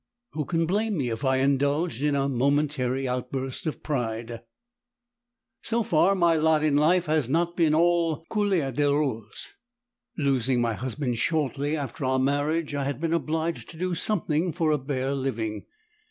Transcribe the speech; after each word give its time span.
Who 0.31 0.45
can 0.45 0.65
blame 0.65 0.97
me 0.97 1.09
if 1.11 1.23
I 1.23 1.35
indulged 1.37 2.01
in 2.01 2.15
a 2.15 2.27
momentary 2.27 3.07
outburst 3.07 3.67
of 3.67 3.83
pride? 3.83 4.41
So 5.61 5.83
far 5.83 6.15
my 6.15 6.37
lot 6.37 6.63
in 6.63 6.75
life 6.75 7.05
had 7.05 7.29
not 7.29 7.55
been 7.55 7.75
all 7.75 8.25
couleur 8.31 8.71
de 8.71 8.91
rose. 8.91 9.53
Losing 10.17 10.59
my 10.59 10.73
husband 10.73 11.19
shortly 11.19 11.77
after 11.77 12.03
our 12.03 12.17
marriage, 12.17 12.73
I 12.73 12.85
had 12.85 12.99
been 12.99 13.13
obliged 13.13 13.69
to 13.69 13.77
do 13.77 13.93
something 13.93 14.51
for 14.53 14.71
a 14.71 14.79
bare 14.79 15.13
living. 15.13 15.67